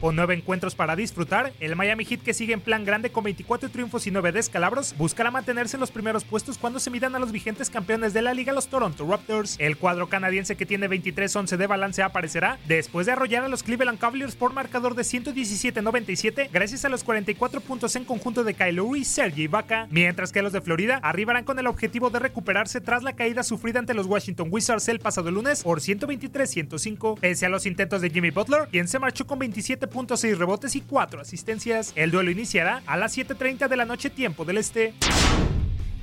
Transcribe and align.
Con 0.00 0.14
nueve 0.14 0.34
encuentros 0.34 0.76
para 0.76 0.94
disfrutar, 0.94 1.52
el 1.58 1.74
Miami 1.74 2.04
Heat 2.04 2.22
que 2.22 2.32
sigue 2.32 2.52
en 2.52 2.60
plan 2.60 2.84
grande 2.84 3.10
con 3.10 3.24
24 3.24 3.68
triunfos 3.68 4.06
y 4.06 4.12
9 4.12 4.30
descalabros 4.30 4.94
buscará 4.96 5.32
mantenerse 5.32 5.76
en 5.76 5.80
los 5.80 5.90
primeros 5.90 6.22
puestos 6.22 6.56
cuando 6.56 6.78
se 6.78 6.90
midan 6.90 7.16
a 7.16 7.18
los 7.18 7.32
vigentes 7.32 7.68
campeones 7.68 8.12
de 8.12 8.22
la 8.22 8.32
liga, 8.32 8.52
los 8.52 8.68
Toronto 8.68 9.04
Raptors. 9.04 9.56
El 9.58 9.76
cuadro 9.76 10.08
canadiense 10.08 10.56
que 10.56 10.66
tiene 10.66 10.88
23-11 10.88 11.56
de 11.56 11.66
balance 11.66 12.02
aparecerá 12.04 12.60
después 12.68 13.06
de 13.06 13.12
arrollar 13.12 13.42
a 13.42 13.48
los 13.48 13.64
Cleveland 13.64 13.98
Cavaliers 13.98 14.36
por 14.36 14.52
marcador 14.52 14.94
de 14.94 15.02
117-97 15.02 16.48
gracias 16.52 16.84
a 16.84 16.88
los 16.88 17.02
44 17.02 17.60
puntos 17.60 17.96
en 17.96 18.04
conjunto 18.04 18.44
de 18.44 18.54
Kyle 18.54 18.76
Lowry 18.76 19.00
y 19.00 19.04
Sergi 19.04 19.42
Ibaka, 19.42 19.88
mientras 19.90 20.30
que 20.30 20.42
los 20.42 20.52
de 20.52 20.60
Florida 20.60 21.00
arribarán 21.02 21.42
con 21.42 21.58
el 21.58 21.66
objetivo 21.66 22.10
de 22.10 22.20
recuperarse 22.20 22.80
tras 22.80 23.02
la 23.02 23.14
caída 23.14 23.42
sufrida 23.42 23.80
ante 23.80 23.94
los 23.94 24.06
Washington 24.06 24.46
Wizards 24.52 24.86
el 24.86 25.00
pasado 25.00 25.32
lunes 25.32 25.64
por 25.64 25.80
123-105, 25.80 27.18
pese 27.18 27.46
a 27.46 27.48
los 27.48 27.66
intentos 27.66 28.00
de 28.00 28.10
Jimmy 28.10 28.30
Butler, 28.30 28.68
quien 28.70 28.86
se 28.86 29.00
marchó 29.00 29.26
con 29.26 29.40
27.6 29.90 30.36
rebotes 30.36 30.76
y 30.76 30.80
4 30.82 31.20
asistencias. 31.20 31.92
El 31.96 32.10
duelo 32.10 32.30
iniciará 32.30 32.82
a 32.86 32.96
las 32.96 33.16
7.30 33.16 33.68
de 33.68 33.76
la 33.76 33.84
noche 33.84 34.10
tiempo 34.10 34.44
del 34.44 34.58
este. 34.58 34.94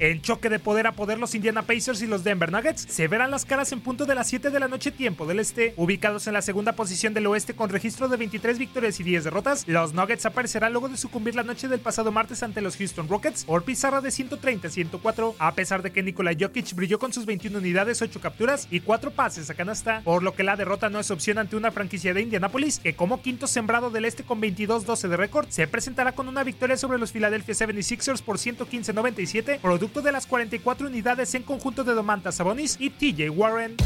En 0.00 0.20
choque 0.22 0.50
de 0.50 0.58
poder 0.58 0.88
a 0.88 0.92
poder, 0.92 1.18
los 1.18 1.36
Indiana 1.36 1.62
Pacers 1.62 2.02
y 2.02 2.08
los 2.08 2.24
Denver 2.24 2.50
Nuggets 2.50 2.84
se 2.88 3.06
verán 3.06 3.30
las 3.30 3.44
caras 3.44 3.70
en 3.70 3.80
punto 3.80 4.06
de 4.06 4.16
las 4.16 4.26
7 4.26 4.50
de 4.50 4.58
la 4.58 4.66
noche 4.66 4.90
tiempo 4.90 5.24
del 5.24 5.38
este. 5.38 5.72
Ubicados 5.76 6.26
en 6.26 6.32
la 6.32 6.42
segunda 6.42 6.72
posición 6.72 7.14
del 7.14 7.28
oeste 7.28 7.54
con 7.54 7.70
registro 7.70 8.08
de 8.08 8.16
23 8.16 8.58
victorias 8.58 8.98
y 8.98 9.04
10 9.04 9.22
derrotas, 9.22 9.68
los 9.68 9.94
Nuggets 9.94 10.26
aparecerán 10.26 10.72
luego 10.72 10.88
de 10.88 10.96
sucumbir 10.96 11.36
la 11.36 11.44
noche 11.44 11.68
del 11.68 11.78
pasado 11.78 12.10
martes 12.10 12.42
ante 12.42 12.60
los 12.60 12.76
Houston 12.76 13.08
Rockets 13.08 13.44
por 13.44 13.62
pizarra 13.62 14.00
de 14.00 14.08
130-104, 14.08 15.34
a 15.38 15.54
pesar 15.54 15.82
de 15.82 15.92
que 15.92 16.02
Nikola 16.02 16.32
Jokic 16.36 16.74
brilló 16.74 16.98
con 16.98 17.12
sus 17.12 17.24
21 17.24 17.58
unidades, 17.58 18.02
8 18.02 18.20
capturas 18.20 18.66
y 18.72 18.80
4 18.80 19.12
pases 19.12 19.48
a 19.48 19.54
canasta, 19.54 20.00
por 20.02 20.24
lo 20.24 20.34
que 20.34 20.42
la 20.42 20.56
derrota 20.56 20.90
no 20.90 20.98
es 20.98 21.12
opción 21.12 21.38
ante 21.38 21.54
una 21.54 21.70
franquicia 21.70 22.12
de 22.12 22.22
Indianapolis 22.22 22.80
que 22.80 22.96
como 22.96 23.22
quinto 23.22 23.46
sembrado 23.46 23.90
del 23.90 24.06
este 24.06 24.24
con 24.24 24.42
22-12 24.42 25.08
de 25.08 25.16
récord 25.16 25.46
se 25.50 25.68
presentará 25.68 26.12
con 26.12 26.26
una 26.26 26.42
victoria 26.42 26.76
sobre 26.76 26.98
los 26.98 27.12
Philadelphia 27.12 27.54
76ers 27.54 28.22
por 28.22 28.38
115-97, 28.38 29.60
producto 29.60 29.83
de 29.92 30.12
las 30.12 30.26
44 30.26 30.86
unidades 30.86 31.34
en 31.34 31.42
conjunto 31.42 31.84
de 31.84 31.94
Domantas 31.94 32.36
Sabonis 32.36 32.76
y 32.80 32.90
TJ 32.90 33.30
Warren. 33.30 33.76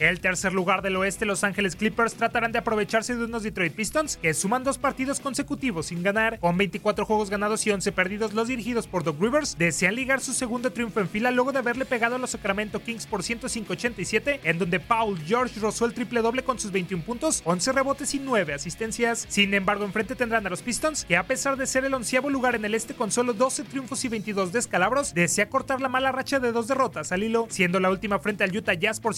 El 0.00 0.20
tercer 0.20 0.54
lugar 0.54 0.80
del 0.80 0.96
oeste, 0.96 1.26
Los 1.26 1.44
Ángeles 1.44 1.76
Clippers, 1.76 2.14
tratarán 2.14 2.52
de 2.52 2.58
aprovecharse 2.58 3.14
de 3.14 3.24
unos 3.26 3.42
Detroit 3.42 3.74
Pistons 3.74 4.16
que 4.16 4.32
suman 4.32 4.64
dos 4.64 4.78
partidos 4.78 5.20
consecutivos 5.20 5.88
sin 5.88 6.02
ganar. 6.02 6.38
Con 6.38 6.56
24 6.56 7.04
juegos 7.04 7.28
ganados 7.28 7.66
y 7.66 7.70
11 7.70 7.92
perdidos, 7.92 8.32
los 8.32 8.48
dirigidos 8.48 8.86
por 8.86 9.04
Doc 9.04 9.20
Rivers 9.20 9.58
desean 9.58 9.96
ligar 9.96 10.22
su 10.22 10.32
segundo 10.32 10.72
triunfo 10.72 11.00
en 11.00 11.08
fila 11.10 11.30
luego 11.30 11.52
de 11.52 11.58
haberle 11.58 11.84
pegado 11.84 12.14
a 12.16 12.18
los 12.18 12.30
Sacramento 12.30 12.82
Kings 12.82 13.06
por 13.06 13.20
105-87, 13.20 14.40
en 14.42 14.58
donde 14.58 14.80
Paul 14.80 15.20
George 15.20 15.60
rozó 15.60 15.84
el 15.84 15.92
triple 15.92 16.22
doble 16.22 16.44
con 16.44 16.58
sus 16.58 16.72
21 16.72 17.04
puntos, 17.04 17.42
11 17.44 17.70
rebotes 17.72 18.14
y 18.14 18.20
9 18.20 18.54
asistencias. 18.54 19.26
Sin 19.28 19.52
embargo, 19.52 19.84
enfrente 19.84 20.14
tendrán 20.14 20.46
a 20.46 20.50
los 20.50 20.62
Pistons, 20.62 21.04
que 21.04 21.18
a 21.18 21.26
pesar 21.26 21.58
de 21.58 21.66
ser 21.66 21.84
el 21.84 21.92
onceavo 21.92 22.30
lugar 22.30 22.54
en 22.54 22.64
el 22.64 22.74
este 22.74 22.94
con 22.94 23.10
solo 23.10 23.34
12 23.34 23.64
triunfos 23.64 24.02
y 24.06 24.08
22 24.08 24.50
descalabros, 24.50 25.12
desea 25.12 25.50
cortar 25.50 25.82
la 25.82 25.90
mala 25.90 26.10
racha 26.10 26.40
de 26.40 26.52
dos 26.52 26.68
derrotas 26.68 27.12
al 27.12 27.22
hilo, 27.22 27.48
siendo 27.50 27.80
la 27.80 27.90
última 27.90 28.18
frente 28.18 28.44
al 28.44 28.56
Utah 28.56 28.72
Jazz 28.72 28.98
por 28.98 29.14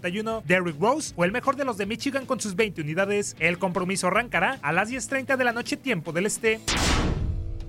104-80. 0.00 0.42
Derrick 0.44 0.80
Rose 0.80 1.14
fue 1.14 1.26
el 1.26 1.32
mejor 1.32 1.56
de 1.56 1.64
los 1.64 1.76
de 1.76 1.86
Michigan 1.86 2.26
con 2.26 2.40
sus 2.40 2.56
20 2.56 2.82
unidades. 2.82 3.36
El 3.38 3.58
compromiso 3.58 4.06
arrancará 4.06 4.58
a 4.62 4.72
las 4.72 4.90
10.30 4.90 5.36
de 5.36 5.44
la 5.44 5.52
noche 5.52 5.76
tiempo 5.76 6.12
del 6.12 6.26
este. 6.26 6.60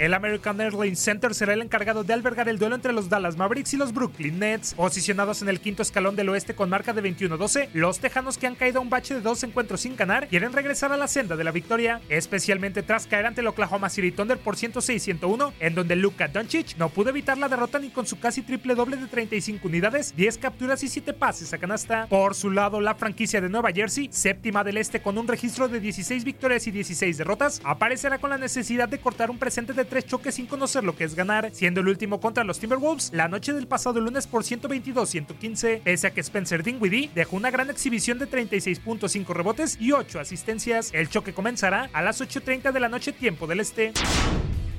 El 0.01 0.15
American 0.15 0.59
Airlines 0.59 0.97
Center 0.97 1.35
será 1.35 1.53
el 1.53 1.61
encargado 1.61 2.03
de 2.03 2.11
albergar 2.11 2.49
el 2.49 2.57
duelo 2.57 2.73
entre 2.73 2.91
los 2.91 3.07
Dallas 3.07 3.37
Mavericks 3.37 3.75
y 3.75 3.77
los 3.77 3.93
Brooklyn 3.93 4.39
Nets. 4.39 4.73
Posicionados 4.73 5.43
en 5.43 5.49
el 5.49 5.59
quinto 5.59 5.83
escalón 5.83 6.15
del 6.15 6.29
oeste 6.29 6.55
con 6.55 6.71
marca 6.71 6.91
de 6.91 7.03
21-12, 7.03 7.69
los 7.75 7.99
tejanos 7.99 8.39
que 8.39 8.47
han 8.47 8.55
caído 8.55 8.79
a 8.79 8.81
un 8.81 8.89
bache 8.89 9.13
de 9.13 9.21
dos 9.21 9.43
encuentros 9.43 9.81
sin 9.81 9.95
ganar 9.95 10.27
quieren 10.27 10.53
regresar 10.53 10.91
a 10.91 10.97
la 10.97 11.07
senda 11.07 11.35
de 11.35 11.43
la 11.43 11.51
victoria, 11.51 12.01
especialmente 12.09 12.81
tras 12.81 13.05
caer 13.05 13.27
ante 13.27 13.41
el 13.41 13.47
Oklahoma 13.47 13.91
City 13.91 14.11
Thunder 14.11 14.39
por 14.39 14.55
106-101, 14.55 15.53
en 15.59 15.75
donde 15.75 15.95
Luka 15.95 16.27
Doncic 16.27 16.77
no 16.77 16.89
pudo 16.89 17.11
evitar 17.11 17.37
la 17.37 17.47
derrota 17.47 17.77
ni 17.77 17.91
con 17.91 18.07
su 18.07 18.17
casi 18.17 18.41
triple 18.41 18.73
doble 18.73 18.97
de 18.97 19.05
35 19.05 19.67
unidades, 19.67 20.15
10 20.15 20.39
capturas 20.39 20.81
y 20.81 20.87
7 20.87 21.13
pases 21.13 21.53
a 21.53 21.59
canasta. 21.59 22.07
Por 22.07 22.33
su 22.33 22.49
lado, 22.49 22.81
la 22.81 22.95
franquicia 22.95 23.39
de 23.39 23.49
Nueva 23.49 23.69
Jersey, 23.71 24.09
séptima 24.11 24.63
del 24.63 24.77
este 24.77 25.03
con 25.03 25.19
un 25.19 25.27
registro 25.27 25.67
de 25.67 25.79
16 25.79 26.23
victorias 26.23 26.65
y 26.65 26.71
16 26.71 27.19
derrotas, 27.19 27.61
aparecerá 27.63 28.17
con 28.17 28.31
la 28.31 28.39
necesidad 28.39 28.89
de 28.89 28.99
cortar 28.99 29.29
un 29.29 29.37
presente 29.37 29.73
de 29.73 29.90
tres 29.91 30.05
choques 30.05 30.35
sin 30.35 30.45
conocer 30.45 30.85
lo 30.85 30.95
que 30.95 31.03
es 31.03 31.15
ganar, 31.15 31.49
siendo 31.51 31.81
el 31.81 31.89
último 31.89 32.21
contra 32.21 32.45
los 32.45 32.59
Timberwolves 32.59 33.11
la 33.13 33.27
noche 33.27 33.51
del 33.51 33.67
pasado 33.67 33.99
lunes 33.99 34.25
por 34.25 34.43
122-115, 34.43 35.81
pese 35.81 36.07
a 36.07 36.11
que 36.11 36.21
Spencer 36.21 36.63
Dinwiddie 36.63 37.11
dejó 37.13 37.35
una 37.35 37.51
gran 37.51 37.69
exhibición 37.69 38.17
de 38.17 38.29
36.5 38.29 39.33
rebotes 39.33 39.77
y 39.81 39.91
8 39.91 40.21
asistencias. 40.21 40.91
El 40.93 41.09
choque 41.09 41.33
comenzará 41.33 41.89
a 41.91 42.01
las 42.01 42.21
8.30 42.21 42.71
de 42.71 42.79
la 42.79 42.87
noche 42.87 43.11
tiempo 43.11 43.47
del 43.47 43.59
este. 43.59 43.91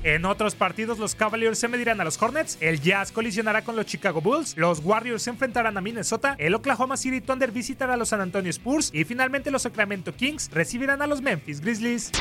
En 0.01 0.25
otros 0.25 0.55
partidos, 0.55 0.97
los 0.97 1.13
Cavaliers 1.13 1.59
se 1.59 1.67
medirán 1.67 2.01
a 2.01 2.03
los 2.03 2.19
Hornets, 2.19 2.57
el 2.59 2.81
Jazz 2.81 3.11
colisionará 3.11 3.63
con 3.63 3.75
los 3.75 3.85
Chicago 3.85 4.19
Bulls, 4.19 4.57
los 4.57 4.79
Warriors 4.79 5.21
se 5.21 5.29
enfrentarán 5.29 5.77
a 5.77 5.81
Minnesota, 5.81 6.35
el 6.39 6.55
Oklahoma 6.55 6.97
City 6.97 7.21
Thunder 7.21 7.51
visitará 7.51 7.93
a 7.93 7.97
los 7.97 8.09
San 8.09 8.19
Antonio 8.19 8.49
Spurs 8.49 8.89
y 8.91 9.03
finalmente 9.03 9.51
los 9.51 9.61
Sacramento 9.61 10.15
Kings 10.15 10.49
recibirán 10.51 11.03
a 11.03 11.07
los 11.07 11.21
Memphis 11.21 11.61
Grizzlies. 11.61 12.11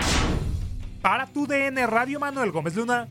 Para 1.03 1.27
tu 1.27 1.49
DN 1.49 1.85
Radio 1.89 2.21
Manuel 2.21 2.53
Gómez 2.53 2.77
Luna. 2.77 3.09